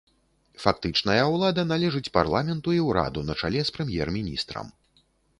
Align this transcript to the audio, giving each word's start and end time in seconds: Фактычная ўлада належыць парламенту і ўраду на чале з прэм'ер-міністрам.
Фактычная 0.61 1.17
ўлада 1.33 1.65
належыць 1.71 2.11
парламенту 2.15 2.73
і 2.77 2.79
ўраду 2.87 3.19
на 3.27 3.35
чале 3.43 3.61
з 3.69 3.75
прэм'ер-міністрам. 3.75 4.73